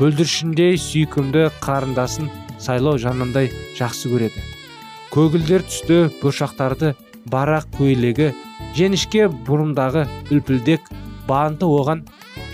Бүлдіршіндей 0.00 0.74
сүйкімді 0.80 1.46
қарындасын 1.62 2.30
сайлау 2.58 2.98
жанындай 2.98 3.52
жақсы 3.78 4.10
көреді. 4.10 4.42
Көгілдер 5.14 5.62
түсті 5.68 6.00
бұршақтарды 6.20 6.94
барақ 7.30 7.68
көйлегі 7.78 8.32
женішке 8.76 9.28
бұрымдағы 9.46 10.06
үлпілдек 10.34 10.90
банты 11.28 11.66
оған 11.66 12.04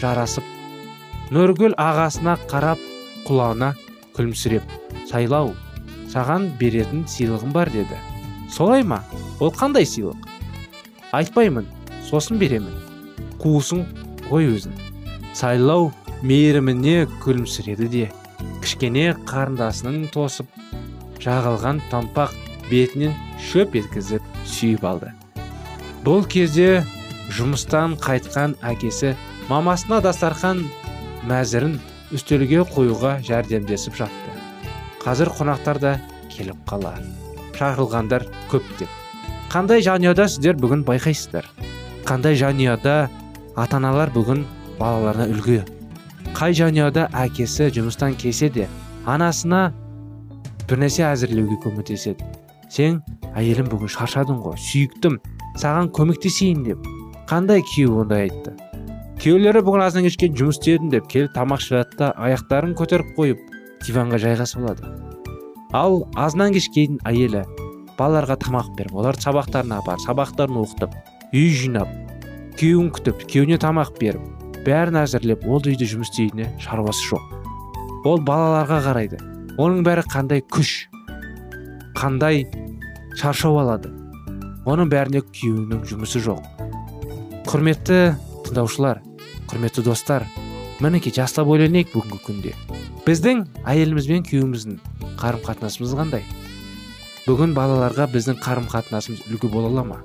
жарасып 0.00 0.44
нұргүл 1.32 1.76
ағасына 1.80 2.36
қарап 2.50 2.80
құлағына 3.26 3.72
күлімсіреп 4.16 4.72
сайлау 5.08 5.52
саған 6.12 6.50
беретін 6.60 7.06
сыйлығым 7.08 7.52
бар 7.54 7.70
деді. 7.72 7.96
Солай 8.52 8.84
ма? 8.84 9.00
Ол 9.40 9.52
қандай 9.56 9.86
сыйлық? 9.88 10.28
Айтпаймын 11.16 11.68
сосын 12.04 12.40
беремін. 12.40 12.74
Қуысың 13.40 13.86
ғой 14.28 14.50
өзін 14.52 14.76
сайлау 15.32 15.90
мейіріміне 16.22 17.06
күлімсіреді 17.24 17.88
де 17.92 18.04
кішкене 18.62 19.12
қарындасының 19.26 20.10
тосып 20.12 20.46
жағылған 21.22 21.80
томпақ 21.90 22.34
бетінен 22.68 23.16
шөп 23.50 23.78
еткізіп 23.80 24.28
сүйіп 24.46 24.84
алды. 24.86 25.12
Бұл 26.04 26.26
кезде 26.28 26.82
жұмыстан 27.32 27.98
қайтқан 28.02 28.56
әкесі 28.62 29.14
мамасына 29.50 30.00
дастархан 30.04 30.64
мәзірін 31.28 31.78
үстелге 32.12 32.64
қоюға 32.72 33.18
жәрдемдесіп 33.26 34.00
жатты. 34.00 34.40
Қазір 35.02 35.32
қонақтар 35.38 35.80
да 35.82 35.94
келіп 36.32 36.66
қалар. 36.68 37.00
Шақырылғандар 37.56 38.26
көптеп 38.50 38.90
қандай 39.52 39.82
жанұяда 39.84 40.24
сіздер 40.32 40.56
бүгін 40.56 40.80
байқайсыздар? 40.88 41.44
Қандай 42.08 42.38
жанұяда 42.40 42.94
ата 43.60 43.76
аналар 43.76 44.08
бүгін 44.14 44.46
балаларына 44.78 45.26
үлгі? 45.28 45.58
Қай 46.32 46.56
жанұяда 46.56 47.10
әкесі 47.12 47.66
жұмыстан 47.76 48.16
келсе 48.16 48.48
де 48.48 48.64
анасына 49.04 49.74
бірнәрсе 50.70 51.04
әзірлеуге 51.10 51.58
көмектеседі? 51.66 52.24
Сен 52.72 53.02
әйелім 53.36 53.68
бүгін 53.74 53.92
шаршадың 53.92 54.40
ғой 54.40 54.56
сүйіктім. 54.70 55.20
Саған 55.60 55.92
көмектесейін 55.92 56.64
деп. 56.70 56.91
Қандай 57.32 57.62
күйеу 57.64 58.02
ондай 58.02 58.26
айтты? 58.26 58.50
Күйеулері 59.22 59.62
бүгін 59.64 59.82
азан 59.86 60.04
кешке 60.04 60.28
жұмыс 60.28 60.58
істедім 60.58 60.90
деп 60.92 61.06
келіп 61.08 61.32
тамақ 61.32 61.62
ішіп 61.62 61.94
да 61.96 62.10
аяқтарын 62.20 62.74
көтеріп 62.76 63.14
қойып 63.16 63.38
диванға 63.86 64.18
жайғасып 64.20 64.60
алады 64.60 64.90
ал 65.72 66.02
азынан 66.20 66.52
кешке 66.52 66.82
дейін 66.82 66.98
әйелі 67.08 67.40
балаларға 67.96 68.36
тамақ 68.42 68.68
беріп 68.76 68.98
оларды 69.00 69.24
сабақтарына 69.24 69.78
апарып 69.80 70.04
сабақтарын 70.04 70.58
оқытып 70.60 70.98
үй 71.32 71.46
жинап 71.56 71.88
күйеуін 72.60 72.90
күтіп 72.98 73.24
күйеуіне 73.24 73.56
тамақ 73.64 73.94
беріп 74.02 74.60
бәрін 74.66 75.00
әзірлеп 75.00 75.46
ол 75.48 75.64
үйде 75.64 75.88
жұмыс 75.88 76.12
істейтініне 76.12 76.52
шаруасы 76.60 77.14
жоқ. 77.14 77.32
Ол 78.12 78.20
балаларға 78.28 78.82
қарайды 78.90 79.22
оның 79.56 79.80
бәрі 79.88 80.04
қандай 80.12 80.44
күш 80.52 80.74
қандай 81.96 82.44
шаршау 83.16 83.56
алады? 83.64 83.88
Оның 84.68 84.92
бәріне 84.92 85.24
күйеуінің 85.32 85.86
жұмысы 85.88 86.20
жоқ. 86.28 86.44
Құрметті 87.42 87.96
тыңдаушылар 88.46 89.00
құрметті 89.50 89.82
достар 89.82 90.24
мінекей 90.82 91.12
жастап 91.14 91.48
ойланайық 91.50 91.90
бүгінгі 91.90 92.20
күнде. 92.22 92.52
Біздің 93.02 93.42
әйеліміз 93.66 94.06
бен 94.10 94.24
күйеуіміздің 94.28 94.78
қарым 95.18 95.42
қатынасымыз 95.42 95.96
қандай? 95.98 96.22
Бүгін 97.26 97.52
балаларға 97.56 98.06
біздің 98.14 98.38
қарым 98.42 98.70
қатынасымыз 98.70 99.26
үлгі 99.26 99.50
бола 99.50 99.72
ала 99.72 99.84
ма? 99.90 99.98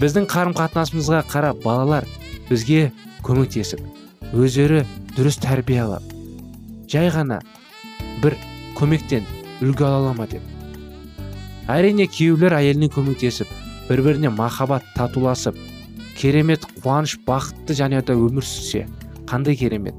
Біздің 0.00 0.28
қарым 0.32 0.56
қатынасымызға 0.56 1.22
қарап 1.28 1.62
балалар 1.64 2.08
бізге 2.48 2.90
көмектесіп 3.28 3.84
өздері 4.32 4.84
дұрыс 5.16 5.40
тәрбие 5.44 5.82
алып 5.84 6.12
жай 6.88 7.12
ғана 7.12 7.42
бір 8.24 8.36
көмектен 8.78 9.28
үлгі 9.60 9.84
ала 9.84 10.02
ала 10.02 10.14
ма 10.16 10.28
деп. 10.32 10.42
Әрине 11.68 12.08
күйеулер 12.08 12.56
әйеліне 12.56 12.88
көмектесіп 12.92 13.50
бір 13.88 14.04
біріне 14.04 14.32
махаббат 14.32 14.84
татуласып 14.96 15.56
керемет 16.18 16.64
қуаныш 16.82 17.14
бақытты 17.26 17.76
жанұяда 17.78 18.16
өмір 18.18 18.42
сүрсе 18.42 18.86
қандай 19.30 19.54
керемет? 19.58 19.94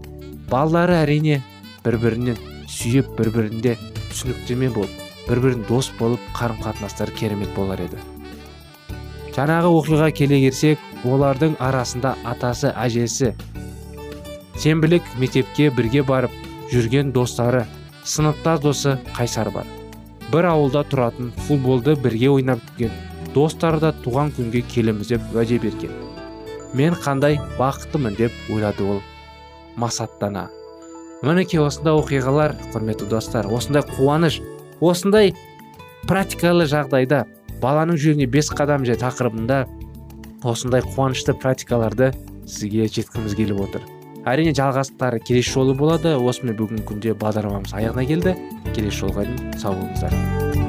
Балалары 0.51 0.97
әрине 0.99 1.37
бір 1.85 1.95
бірінен 2.01 2.39
сүйіп 2.67 3.13
бір 3.15 3.29
бірінде 3.37 3.75
түсініктеме 4.09 4.67
болып 4.75 4.91
бір 5.29 5.39
бірін 5.45 5.63
дос 5.69 5.91
болып 5.99 6.19
қарым 6.35 6.59
қатынастары 6.65 7.15
керемет 7.15 7.53
болар 7.55 7.79
еді. 7.85 8.01
Жаңағы 9.37 9.71
оқиға 9.79 10.09
келе 10.17 10.41
келсек 10.43 10.83
олардың 11.07 11.55
арасында 11.63 12.17
атасы 12.27 12.73
әжесі 12.75 13.31
сенбілік 14.59 15.07
мектепке 15.21 15.69
бірге 15.71 16.03
барып 16.03 16.35
жүрген 16.73 17.13
достары 17.15 17.63
сыныптас 18.03 18.59
досы 18.65 18.97
қайсар 19.15 19.53
бар. 19.55 19.69
Бір 20.33 20.51
ауылда 20.51 20.83
тұратын 20.91 21.31
футболды 21.47 21.95
бірге 21.95 22.33
ойнап 22.35 22.59
жүрген 22.73 23.05
достары 23.33 23.79
да 23.79 23.95
туған 24.03 24.33
күнге 24.35 24.65
келеміз 24.67 25.13
деп 25.13 25.33
уәде 25.35 25.59
берген. 25.61 26.08
Мен 26.73 26.93
қандай 26.93 27.39
бақыттымын? 27.57 28.15
деп 28.17 28.31
ойлады 28.49 28.83
ол. 28.83 29.01
Масаттана. 29.75 30.49
Мінекей 31.23 31.59
осындай 31.59 31.97
оқиғалар 31.99 32.55
құрметті 32.73 33.09
достар 33.11 33.47
осындай 33.51 33.83
қуаныш 33.83 34.39
осындай 34.79 35.33
практикалы 36.07 36.67
жағдайда 36.69 37.25
баланың 37.59 37.99
жүрегіне 37.99 38.29
бес 38.31 38.51
қадам 38.55 38.85
же 38.87 38.95
тақырыбында 38.99 39.65
осындай 40.47 40.81
қуанышты 40.95 41.35
практикаларды 41.35 42.13
сізге 42.47 42.87
жеткізгіміз 42.87 43.35
келіп 43.35 43.61
отыр. 43.67 43.85
Әрине 44.29 44.53
жалғастықтары 44.55 45.21
келесі 45.23 45.55
жолы 45.55 45.75
болады. 45.75 46.15
Осымен 46.17 46.57
бүгінгі 46.59 46.87
күнде 46.87 47.15
бағдарламамыз 47.19 47.75
аяғына 47.75 48.07
келді. 48.09 48.35
Келесі 48.75 49.05
жолға 49.05 49.27
дейін 49.29 49.55
сау 49.59 49.77
болыңыздар. 49.79 50.68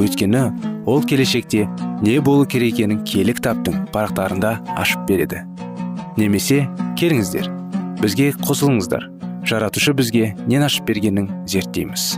Өйткені 0.00 0.42
ол 0.86 1.02
келешекте 1.04 1.66
не 2.02 2.18
болу 2.20 2.46
керек 2.46 2.74
екенін 2.74 3.02
киелі 3.04 3.34
кітаптың 3.38 3.86
парақтарында 3.94 4.56
ашып 4.80 5.04
береді. 5.08 5.42
Немесе 6.16 6.64
келіңіздер 7.00 7.48
бізге 8.02 8.32
қосылыңыздар. 8.42 9.08
Жаратушы 9.46 9.94
бізге 9.94 10.32
нен 10.46 10.64
ашып 10.66 10.86
бергенін 10.88 11.28
зерттейміз. 11.50 12.16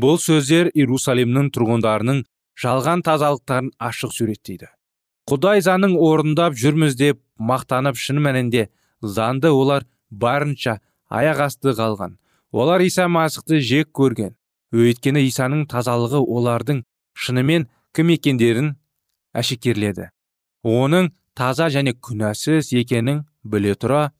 Бұл 0.00 0.16
сөздер 0.20 0.70
иерусалимнің 0.72 1.50
тұрғындарының 1.52 2.22
жалған 2.60 3.02
тазалықтарын 3.04 3.72
ашық 3.88 4.14
суреттейді. 4.16 4.70
Құдай 5.28 5.60
заңын 5.64 5.96
орындап 6.00 6.56
жүрміз 6.56 6.96
деп 6.96 7.20
мақтанып 7.36 8.00
шын 8.00 8.20
мәнінде 8.24 8.68
заңды 9.00 9.52
олар 9.52 9.84
барынша 10.10 10.78
аяқ 11.08 11.44
асты 11.46 11.76
қалған. 11.76 12.16
Олар 12.52 12.80
иса 12.82 13.08
масықты 13.08 13.60
жек 13.60 13.90
көрген. 13.94 14.34
Өйткені 14.70 15.24
исаның 15.26 15.66
тазалығы 15.70 16.20
олардың 16.22 16.84
шынымен 17.14 17.66
кім 17.94 18.12
екендерін 18.14 18.74
әшекерледі. 19.34 20.10
Оның 20.62 21.10
таза 21.34 21.70
және 21.74 21.94
күнәсіз 21.94 22.70
екенін 22.78 23.24
біле 23.42 23.74
тұра 23.74 24.10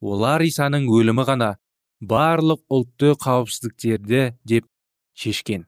олар 0.00 0.44
исаның 0.46 0.86
өлімі 0.92 1.26
ғана 1.26 1.56
барлық 2.00 2.62
ұлтты 2.70 3.14
қауіпсіздіктерді 3.22 4.36
деп 4.44 4.68
шешкен. 5.16 5.66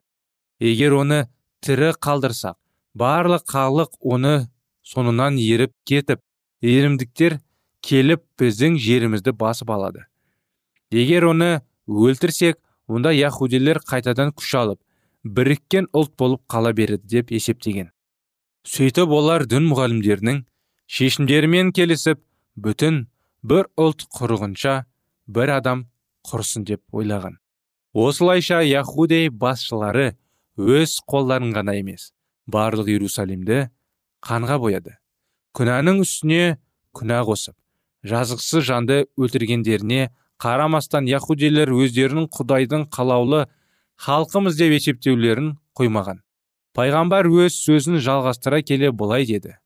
Егер 0.59 0.95
оны 1.01 1.25
тірі 1.65 1.91
қалдырсақ 1.97 2.55
барлық 2.95 3.45
халық 3.49 3.95
оны 3.99 4.49
соңынан 4.85 5.39
еріп 5.41 5.73
кетіп 5.87 6.21
ерімдіктер 6.61 7.39
келіп 7.81 8.23
біздің 8.39 8.77
жерімізді 8.79 9.33
басып 9.33 9.71
алады. 9.71 10.05
Егер 10.91 11.29
оны 11.31 11.61
өлтірсек 11.89 12.59
онда 12.87 13.11
яхудилер 13.15 13.81
қайтадан 13.89 14.33
күш 14.37 14.53
алып 14.61 14.79
біріккен 15.23 15.89
ұлт 15.93 16.15
болып 16.17 16.41
қала 16.49 16.73
береді 16.73 17.07
деп 17.09 17.31
есептеген. 17.31 17.89
Сөйтіп 18.65 19.09
олар 19.09 19.45
дін 19.49 19.65
мұғалімдерінің 19.71 20.43
шешімдерімен 20.89 21.71
келісіп 21.73 22.21
бүтін 22.55 23.07
бір 23.43 23.69
ұлт 23.79 24.05
құрығынша 24.15 24.83
бір 25.27 25.53
адам 25.57 25.85
құрсын 26.27 26.65
деп 26.67 26.81
ойлаған. 26.93 27.37
Осылайша 27.93 28.61
яхудей 28.61 29.29
басшылары 29.29 30.13
өз 30.57 30.99
қолдарын 31.09 31.53
ғана 31.55 31.77
емес 31.79 32.11
барлық 32.47 32.89
иерусалимді 32.93 33.69
қанға 34.25 34.59
бояды. 34.61 34.97
Күнәнің 35.55 36.03
үстіне 36.03 36.59
күнә 36.93 37.21
қосып 37.25 37.55
жазықсыз 38.05 38.65
жанды 38.67 39.05
өлтіргендеріне 39.17 40.09
қарамастан 40.39 41.07
яхудилер 41.09 41.71
өздерінің 41.75 42.29
құдайдың 42.31 42.87
қалаулы 42.95 43.45
халқымыз 43.99 44.55
деп 44.59 44.75
есептеулерін 44.77 45.53
қоймаған. 45.75 46.21
Пайғамбар 46.75 47.27
өз 47.27 47.57
сөзін 47.65 47.99
жалғастыра 47.99 48.61
келе 48.63 48.91
былай 48.91 49.25
деді. 49.27 49.57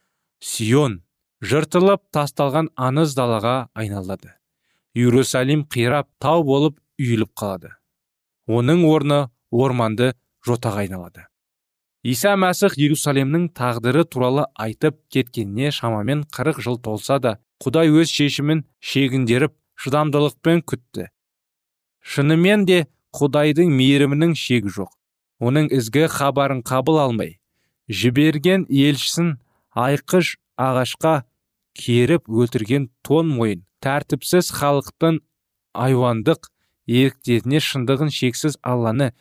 Сион 0.42 1.02
жыртылып 1.46 2.02
тасталған 2.16 2.72
аңыз 2.74 3.14
далаға 3.18 3.68
айналады. 3.78 4.34
Иерусалим 4.96 5.66
қирап 5.70 6.10
тау 6.20 6.44
болып 6.44 6.80
үйіліп 7.00 7.34
қалады. 7.38 7.76
Оның 8.48 8.86
орны 8.90 9.20
орманды 9.52 10.14
жотаға 10.46 10.84
айналады. 10.88 11.28
Иса 12.04 12.34
мәсіх 12.36 12.76
иерусалимнің 12.76 13.52
тағдыры 13.56 14.04
туралы 14.04 14.44
айтып 14.60 14.98
кеткеніне 15.14 15.72
шамамен 15.72 16.26
қырық 16.36 16.60
жыл 16.66 16.80
толса 16.84 17.20
да 17.24 17.38
құдай 17.64 17.94
өз 17.94 18.12
шешімін 18.12 18.66
шегіндеріп 18.84 19.54
шыдамдылықпен 19.80 20.64
күтті. 20.68 21.10
Шынымен 22.04 22.66
де 22.70 22.86
құдайдың 23.16 23.72
мейірімінің 23.78 24.36
шегі 24.40 24.74
жоқ. 24.74 24.92
Оның 25.44 25.70
ізгі 25.74 26.08
хабарын 26.12 26.62
қабыл 26.66 27.00
алмай 27.04 27.38
жіберген 27.90 28.66
елшісін 28.70 29.38
айқыш 29.76 30.38
ағашқа 30.60 31.24
керіп 31.78 32.30
өлтірген 32.30 32.90
тон 33.04 33.32
мойын 33.34 33.64
тәртіпсіз 33.84 34.52
халықтың 34.56 35.20
айуандық 35.74 36.50
еріктеріне 36.88 37.60
шындығын 37.64 38.12
шексіз 38.14 38.58
алланы 38.62 39.12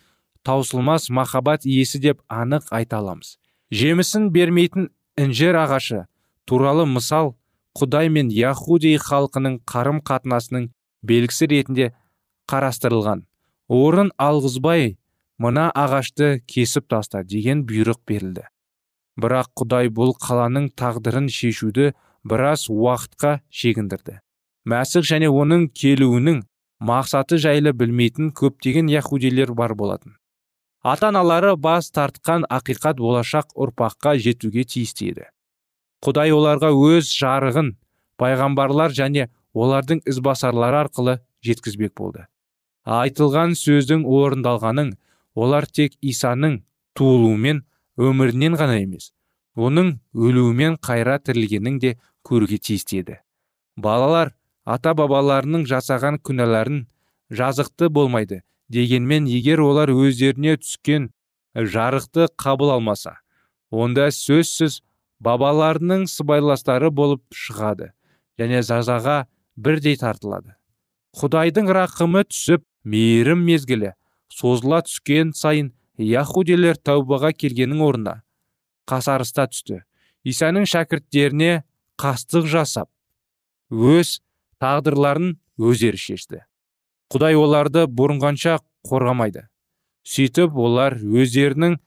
таусылмас 0.47 1.09
махаббат 1.11 1.67
иесі 1.67 1.99
деп 2.03 2.23
анық 2.29 2.69
айта 2.71 2.99
аламыз. 2.99 3.39
Жемісін 3.73 4.31
бермейтін 4.35 4.91
інжір 5.17 5.59
ағашы 5.65 6.07
туралы 6.45 6.87
мысал 6.87 7.35
құдай 7.79 8.11
мен 8.13 8.31
яхудей 8.31 8.99
халқының 9.01 9.61
қарым 9.69 10.01
қатынасының 10.05 10.71
белгісі 11.03 11.49
ретінде 11.53 11.91
қарастырылған. 12.53 13.25
Орын 13.69 14.13
алғызбай 14.21 14.97
мына 15.39 15.71
ағашты 15.75 16.43
кесіп 16.47 16.89
таста 16.93 17.23
деген 17.25 17.65
бұйрық 17.69 18.03
берілді. 18.09 18.47
Бірақ 19.21 19.53
құдай 19.61 19.91
бұл 19.93 20.15
қаланың 20.17 20.71
тағдырын 20.79 21.29
шешуді 21.33 21.93
біраз 22.25 22.69
уақытқа 22.71 23.41
шегіндірді. 23.51 24.21
Мәсіх 24.69 25.09
және 25.09 25.29
оның 25.33 25.69
келуінің 25.75 26.43
мақсаты 26.83 27.39
жайлы 27.43 27.73
білмейтін 27.73 28.31
көптеген 28.37 28.89
яхудилер 28.93 29.53
бар 29.59 29.75
болатын. 29.75 30.17
Ата 30.83 31.09
аналары 31.09 31.57
бас 31.57 31.91
тартқан 31.95 32.47
ақиқат 32.51 32.99
болашақ 32.99 33.55
ұрпаққа 33.55 34.17
жетуге 34.19 34.65
тиісті 34.65 35.13
еді. 35.13 35.29
Құдай 36.03 36.35
оларға 36.35 36.73
өз 36.75 37.11
жарығын 37.15 37.73
пайғамбарлар 38.21 38.95
және 38.97 39.29
олардың 39.55 40.03
ізбасарлары 40.09 40.83
арқылы 40.85 41.19
жеткізбек 41.47 41.95
болды. 41.99 42.27
Айтылған 42.85 43.55
сөздің 43.59 44.05
орындалғанын 44.09 44.95
олар 45.39 45.67
тек 45.67 45.95
исаның 46.03 46.63
туылуымен 46.99 47.63
өмірінен 47.99 48.57
ғана 48.59 48.81
емес 48.83 49.13
оның 49.57 49.99
өлуімен 50.17 50.79
қайра 50.81 51.19
тірілгенін 51.21 51.79
де 51.79 51.97
көруге 52.25 52.59
тиісті 52.59 53.03
еді. 53.03 53.17
Балалар 53.77 54.33
ата 54.65 54.95
бабаларының 54.97 55.67
жасаған 55.69 56.19
күнәларын 56.25 56.87
жазықты 57.31 57.91
болмайды 57.93 58.43
дегенмен 58.73 59.27
егер 59.29 59.61
олар 59.61 59.93
өздеріне 59.93 60.57
түскен 60.61 61.11
жарықты 61.55 62.29
қабыл 62.41 62.73
алмаса 62.77 63.19
онда 63.71 64.09
сөзсіз 64.11 64.81
бабаларының 65.23 66.07
сыбайластары 66.11 66.91
болып 66.91 67.23
шығады 67.35 67.93
және 68.41 68.63
жазаға 68.67 69.23
бірдей 69.57 69.97
тартылады. 70.01 70.57
Құдайдың 71.19 71.69
рақымы 71.77 72.25
түсіп 72.29 72.65
мейірім 72.89 73.45
мезгілі 73.47 73.93
созыла 74.33 74.81
түскен 74.87 75.33
сайын 75.37 75.73
яхудилер 75.99 76.79
тәубаға 76.81 77.33
келгеннің 77.37 77.83
орнына 77.85 78.15
қасарыста 78.89 79.47
түсті. 79.53 79.83
Исаның 80.25 80.67
шәкірттеріне 80.71 81.63
қастық 82.01 82.49
жасап 82.51 82.89
өз 83.71 84.21
тағдырларын 84.63 85.37
өздері 85.59 85.99
шешті. 85.99 86.43
Құдай 87.13 87.37
оларды 87.37 87.85
бұрынғанша 87.91 88.59
қорғамайды. 88.89 89.47
Сөйтіп 90.09 90.57
олар 90.59 90.97
өздерінің 90.99 91.79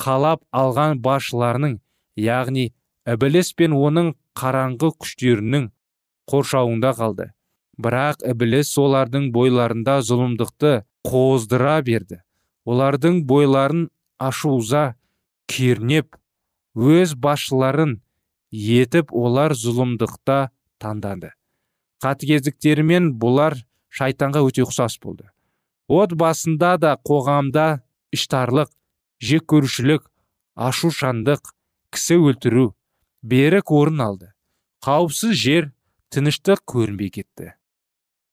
қалап 0.00 0.44
алған 0.54 1.00
басшыларының 1.04 1.78
яғни 2.16 2.70
ібіліс 3.08 3.54
пен 3.56 3.74
оның 3.76 4.12
қараңғы 4.38 4.90
күштерінің 5.00 5.68
қоршауында 6.28 6.92
қалды. 6.98 7.30
Бірақ 7.78 8.24
ібіліс 8.32 8.74
олардың 8.82 9.30
бойларында 9.32 10.00
зұлымдықты 10.04 10.72
қоздыра 11.06 11.78
берді. 11.86 12.20
Олардың 12.68 13.22
бойларын 13.28 13.86
ашуыза 14.18 14.98
кернеп 15.48 16.18
өз 16.74 17.14
басшыларын 17.16 17.98
етіп 18.52 19.14
олар 19.14 19.54
зұлымдықта 19.56 20.50
таңданды. 20.82 21.32
Қатыгездіктерімен 22.04 23.12
бұлар 23.18 23.56
шайтанға 23.90 24.44
өте 24.46 24.66
ұқсас 24.66 24.98
болды. 25.02 25.30
От 25.88 26.12
басында 26.12 26.76
да 26.78 26.96
қоғамда 27.00 27.80
іштарлық 28.12 28.70
жек 29.24 29.46
көрушілік 29.48 30.04
ашушандық 30.68 31.54
кісі 31.94 32.18
өлтіру 32.20 32.74
берік 33.28 33.72
орын 33.74 34.00
алды. 34.00 34.30
Қауіпсіз 34.84 35.34
жер 35.36 35.70
тыныштық 36.14 36.62
көрінбей 36.70 37.10
кетті. 37.12 37.52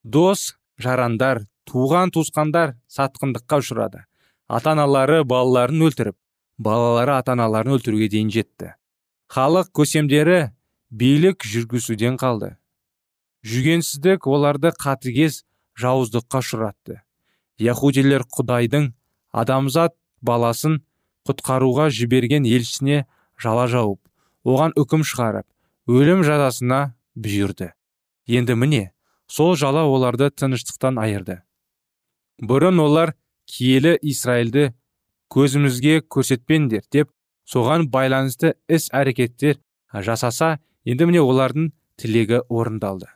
Дос 0.03 0.53
жарандар 0.79 1.43
туған 1.67 2.13
туысқандар 2.15 2.75
сатқындыққа 2.87 3.59
ұшырады. 3.63 4.05
Ата 4.47 4.71
аналары 4.75 5.23
балаларын 5.27 5.83
өлтіріп 5.89 6.15
балалары 6.57 7.17
ата 7.17 7.33
аналарын 7.35 7.75
өлтіруге 7.75 8.07
дейін 8.13 8.31
жетті. 8.31 8.75
Халық 9.27 9.73
көсемдері 9.75 10.53
билік 10.91 11.43
жүргізуден 11.43 12.15
қалды. 12.21 12.55
Жүгенсіздік 13.43 14.29
оларды 14.29 14.71
қатыгез 14.71 15.43
жауыздыққа 15.81 16.43
ұшыратты. 16.45 17.01
Яхудилер 17.59 18.23
құдайдың 18.31 18.93
адамзат 19.33 19.97
баласын 20.21 20.83
құтқаруға 21.27 21.89
жіберген 21.89 22.45
елшісіне 22.47 23.05
жала 23.41 23.67
жауып 23.67 23.99
оған 24.45 24.75
үкім 24.77 25.03
шығарып 25.03 25.47
өлім 25.89 26.23
жазасына 26.25 26.95
бұйырды. 27.17 27.71
Енді 28.29 28.55
міне 28.55 28.83
сол 29.27 29.55
жала 29.57 29.85
оларды 29.89 30.29
тыныштықтан 30.29 30.99
айырды. 31.01 31.41
Бұрын 32.41 32.79
олар 32.81 33.15
киелі 33.49 33.95
израильді 34.01 34.71
көзімізге 35.33 36.01
көрсетпеңдер 36.11 36.85
деп 36.91 37.11
соған 37.49 37.89
байланысты 37.93 38.55
іс 38.69 38.89
әрекеттер 38.93 39.59
жасаса 39.93 40.57
енді 40.85 41.09
міне 41.09 41.21
олардың 41.21 41.71
тілегі 42.01 42.41
орындалды. 42.49 43.07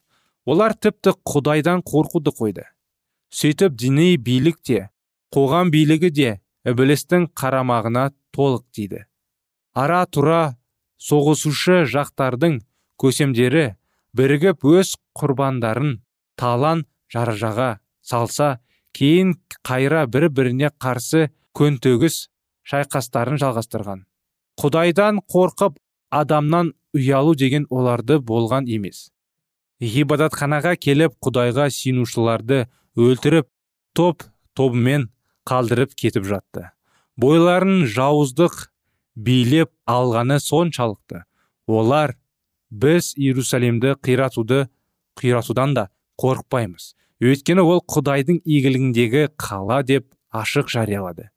Олар 0.46 0.74
тіпті 0.74 1.14
құдайдан 1.28 1.84
қорқуды 1.86 2.34
қойды. 2.34 2.66
Сөйтіп 3.30 3.76
діни 3.78 4.16
билік 4.18 4.58
те 4.66 4.90
қоғам 5.36 5.70
билігі 5.70 6.10
де 6.10 6.30
ібілістің 6.66 7.30
қарамағына 7.38 8.10
толық 8.34 8.66
тиді. 8.74 9.04
Ара 9.78 10.06
тұра 10.10 10.56
соғысушы 11.00 11.84
жақтардың 11.90 12.60
көсемдері 13.00 13.66
бірігіп 14.16 14.66
өз 14.68 14.96
құрбандарын 15.20 16.00
талан 16.40 16.86
жаражаға 17.14 17.70
салса 18.02 18.58
кейін 18.96 19.36
қайра 19.66 20.06
бір 20.12 20.30
біріне 20.34 20.72
қарсы 20.82 21.30
көнтөгіс 21.58 22.28
шайқастарын 22.70 23.40
жалғастырған. 23.42 24.04
Құдайдан 24.60 25.22
қорқып 25.32 25.78
адамнан 26.12 26.74
ұялу 26.96 27.36
деген 27.38 27.66
оларды 27.70 28.20
болған 28.20 28.68
емес. 28.68 29.10
Ғибадатханаға 29.80 30.76
келіп 30.76 31.16
құдайға 31.24 31.70
сенушыларды 31.72 32.66
өлтіріп 33.00 33.48
топ 33.96 34.26
тобымен 34.58 35.08
қалдырып 35.48 35.96
кетіп 35.96 36.28
жатты. 36.28 36.70
Бойларын 37.16 37.86
жауыздық 37.88 38.68
билеп 39.16 39.72
алғаны 39.88 40.40
соншалықты. 40.40 41.24
Олар 41.68 42.16
біз 42.70 43.14
иерусалимді 43.16 43.96
қиратуды 44.04 44.68
қиратудан 45.20 45.74
да 45.76 45.90
қорықпаймыз. 46.22 46.94
Өйткені 47.20 47.64
ол 47.66 47.84
құдайдың 47.84 48.42
игілігіндегі 48.46 49.30
қала 49.38 49.82
деп 49.84 50.08
ашық 50.32 50.70
жариялады. 50.72 51.30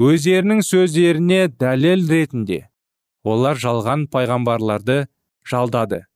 Өздерінің 0.00 0.62
сөздеріне 0.64 1.48
дәлел 1.60 2.06
ретінде 2.08 2.70
олар 3.24 3.58
жалған 3.60 4.06
пайғамбарларды 4.08 5.02
жалдады 5.44 6.06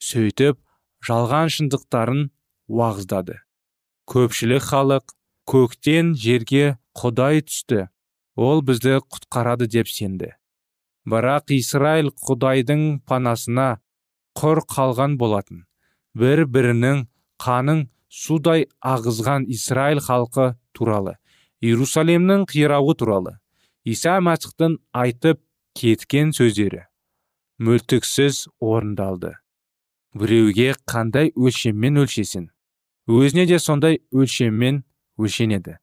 сөйтіп 0.00 0.58
жалған 1.04 1.50
шындықтарын 1.52 2.22
уағыздады. 2.68 3.40
Көпшілік 4.08 4.64
халық 4.70 5.14
көктен 5.48 6.14
жерге 6.16 6.76
құдай 6.96 7.42
түсті. 7.46 7.88
Ол 8.36 8.62
бізді 8.62 9.00
құтқарады 9.02 9.66
деп 9.66 9.88
сенді. 9.88 10.34
Бірақ 11.08 11.52
исраил 11.56 12.12
құдайдың 12.12 13.02
панасына 13.08 13.78
құр 14.38 14.62
қалған 14.68 15.16
болатын. 15.18 15.64
Бір 16.14 16.46
бірінің 16.46 17.06
қанын 17.42 17.86
судай 18.08 18.66
ағызған 18.80 19.46
исраил 19.52 20.00
халқы 20.00 20.54
туралы 20.72 21.16
иерусалимнің 21.64 22.44
қирауы 22.50 22.94
туралы 22.98 23.38
иса 23.84 24.18
мәсіхтің 24.24 24.76
айтып 24.92 25.40
кеткен 25.76 26.32
сөздері 26.36 26.84
мүлтіксіз 27.60 28.46
орындалды. 28.60 29.32
Біреуге 30.16 30.74
қандай 30.88 31.32
өлшеммен 31.36 32.00
өлшесін 32.02 32.50
өзіне 33.08 33.46
де 33.48 33.58
сондай 33.60 34.00
өлшеммен 34.12 34.82
өлшенеді. 35.20 35.78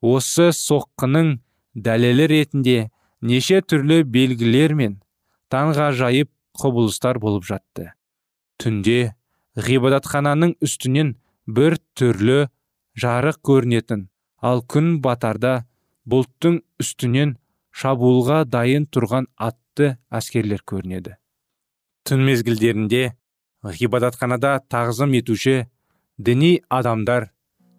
Осы 0.00 0.50
соққының 0.52 1.38
дәлелі 1.74 2.26
ретінде 2.32 2.90
неше 3.20 3.60
түрлі 3.62 4.02
белгілер 4.04 4.74
мен 4.78 4.98
таңғажайып 5.52 6.30
құбылыстар 6.58 7.18
болып 7.22 7.46
жатты. 7.48 7.92
Түнде 8.58 9.14
ғибадатхананың 9.68 10.56
үстінен 10.64 11.14
бір 11.46 11.78
түрлі 11.98 12.48
жарық 12.98 13.40
көрінетін 13.46 14.08
ал 14.42 14.62
күн 14.74 14.98
батарда 15.04 15.54
бұлттың 16.08 16.60
үстінен 16.82 17.36
шабуылға 17.74 18.42
дайын 18.50 18.86
тұрған 18.90 19.28
атты 19.36 19.96
әскерлер 20.10 20.64
көрінеді. 20.66 21.16
Түн 22.08 22.24
мезгілдерінде 22.26 23.02
ғибадатханада 23.62 24.58
тағзым 24.70 25.14
етуші 25.18 25.58
діни 26.18 26.58
адамдар 26.68 27.30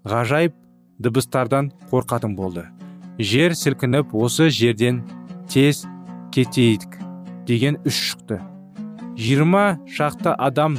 ғажайып 0.07 0.55
дыбыстардан 0.99 1.73
қорқатын 1.91 2.35
болды. 2.35 2.67
Жер 3.19 3.51
сілкініп 3.51 4.13
осы 4.15 4.47
жерден 4.47 5.01
тез 5.51 5.83
кетейік 6.31 6.95
деген 7.47 7.75
үш 7.83 7.97
шықты. 8.13 8.39
Жиырма 9.19 9.79
шақты 9.91 10.31
адам 10.39 10.77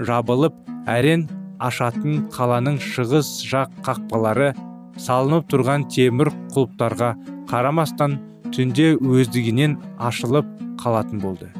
жабылып 0.00 0.56
әрен 0.88 1.26
ашатын 1.60 2.24
қаланың 2.32 2.78
шығыс 2.80 3.34
жақ 3.50 3.76
қақпалары 3.84 4.54
салынып 4.96 5.50
тұрған 5.52 5.84
темір 5.92 6.32
құлыптарға 6.54 7.12
қарамастан 7.52 8.16
түнде 8.56 8.94
өздігінен 8.96 9.76
ашылып 10.00 10.48
қалатын 10.80 11.20
болды. 11.20 11.50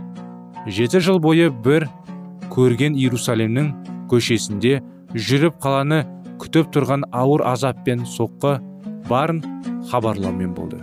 Жеті 0.65 1.05
жыл 1.05 1.21
бойы 1.21 1.51
бір 1.53 1.91
көрген 2.55 2.97
иерусалимнің 2.97 3.75
көшесінде 4.09 4.79
жүріп 5.13 5.61
қаланы 5.61 6.07
күтіп 6.41 6.73
тұрған 6.73 7.11
ауыр 7.13 7.45
азап 7.53 7.85
пен 7.85 8.07
соққы 8.09 8.57
барын 9.11 9.43
хабарлаумен 9.91 10.55
болды. 10.55 10.81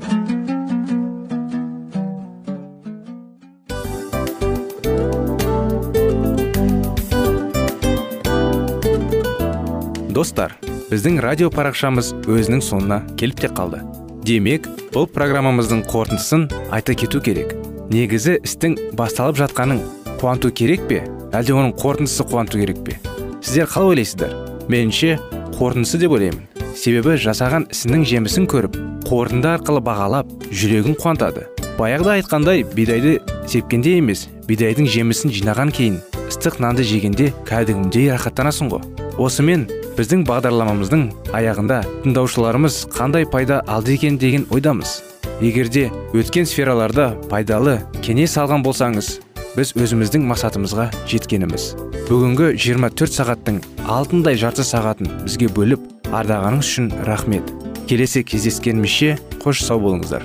Достар 10.12 10.54
біздің 10.92 11.22
радио 11.24 11.48
парақшамыз 11.50 12.12
өзінің 12.28 12.60
соңына 12.62 12.98
келіп 13.18 13.40
те 13.42 13.50
қалды. 13.50 13.80
Демек 14.28 14.68
бұл 14.92 15.08
программамыздың 15.10 15.86
қорытындысын 15.88 16.46
айта 16.70 16.94
кету 16.94 17.22
керек. 17.24 17.56
Негізі 17.90 18.38
істің 18.44 18.76
басталып 19.00 19.40
жатқаның 19.40 19.82
қуанту 20.20 20.52
керек 20.52 20.84
пе? 20.92 21.02
Әлде 21.32 21.56
оның 21.56 21.74
қорытындысы 21.80 22.28
қуанту 22.28 22.60
керек 22.60 22.84
пе? 22.86 23.00
Сіздер 23.40 23.72
қалай 23.72 23.96
ойлайсыздар? 23.96 24.36
Меніңше 24.68 25.18
қорытындысы 25.58 26.04
деп 26.04 26.14
ойлаймын. 26.20 26.46
Себебі 26.76 27.18
жасаған 27.18 27.72
ісінің 27.72 28.06
жемісін 28.12 28.52
көріп 28.52 28.78
қорытынды 29.12 29.50
арқылы 29.52 29.82
бағалап 29.84 30.30
жүрегін 30.56 30.95
қуантады. 30.95 31.50
Баяғыда 31.76 32.13
айтқандай 32.15 32.63
бидайды 32.63 33.17
сепкенде 33.50 33.97
емес 34.00 34.30
бидайдың 34.47 34.88
жемісін 34.88 35.34
жинаған 35.36 35.74
кейін 35.76 35.97
ыстық 36.30 36.62
нанды 36.63 36.86
жегенде 36.88 37.34
кәдімгідей 37.50 38.08
рахаттанасың 38.13 38.71
ғой. 38.71 38.86
Осымен 39.19 39.65
біздің 39.97 40.24
бағдарламамыздың 40.30 41.04
аяғында 41.36 41.82
тыңдаушыларымыз 42.06 42.86
қандай 42.95 43.28
пайда 43.28 43.60
алды 43.67 43.97
екен 43.97 44.17
деген 44.21 44.47
ойдамыз. 44.50 45.02
Егерде 45.43 45.89
өткен 46.15 46.47
сфераларда 46.47 47.12
пайдалы 47.28 47.82
кеңес 48.00 48.38
алған 48.39 48.63
болсаңыз 48.63 49.17
біз 49.58 49.74
өзіміздің 49.76 50.24
мақсатымызға 50.32 50.88
жеткеніміз. 51.12 51.74
Бүгінгі 52.08 52.54
24 52.56 53.17
сағаттың 53.17 53.60
алтындай 53.91 54.39
жарты 54.39 54.63
сағатын 54.63 55.12
бізге 55.26 55.52
бөліп 55.52 55.84
ардағаныңыз 56.12 56.71
үшін 56.71 56.93
рахмет. 57.10 57.52
Келесі 57.91 58.21
кездескенімізше 58.23 59.17
қош 59.43 59.65
сау 59.67 59.82
болыңыздар. 59.84 60.23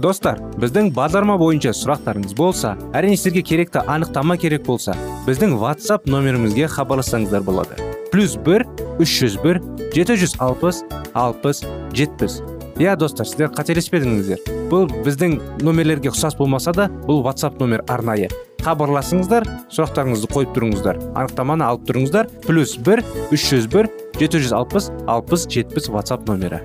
Достар 0.00 0.40
біздің 0.60 0.90
бағдарлама 0.96 1.38
бойынша 1.40 1.72
сұрақтарыңыз 1.76 2.34
болса 2.36 2.74
әрине 2.96 3.16
сіздерге 3.16 3.42
керекті 3.48 3.82
анықтама 3.88 4.36
керек 4.40 4.66
болса 4.68 4.96
біздің 5.26 5.56
whatsapp 5.62 6.04
нөмірімізге 6.12 6.68
хабарлассаңыздар 6.74 7.44
болады. 7.44 7.80
Плюс 8.12 8.36
бір 8.36 8.66
үш 9.00 9.16
жүз 9.22 9.40
бір 9.44 9.62
жеті 9.96 10.18
жүз 10.20 10.36
алпыс 10.44 10.84
алпыс 11.14 11.64
жетпіс. 11.96 12.40
Иә 12.80 12.98
достар 13.00 13.28
сіздер 13.28 13.52
қателеспедіңіздер. 13.56 14.44
Бұл 14.72 14.88
біздің 15.04 15.40
номерлерге 15.64 16.12
ұқсас 16.12 16.36
болмаса 16.36 16.76
да 16.76 16.88
бұл 17.08 17.24
whatsapp 17.24 17.60
номер 17.60 17.84
арнайы. 17.88 18.28
Хабарласыңыздар 18.64 19.46
сұрақтарыңызды 19.72 20.32
қойып 20.34 20.52
тұрыңыздар. 20.56 21.00
Анықтаманы 21.14 21.66
алып 21.68 21.86
тұрыңыздар. 21.90 22.28
Плюс 22.46 22.76
бір 22.76 23.04
үш 23.30 23.48
жүз 23.52 23.70
бір 23.72 23.90
жеті 24.18 24.44
жүз 24.44 24.56
алпыс 24.56 24.90
алпыс 25.08 25.48
жетпіс 25.50 25.90
whatsapp 25.92 26.28
номері. 26.28 26.64